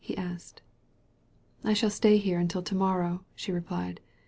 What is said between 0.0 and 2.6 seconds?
he asked ''I shall stay here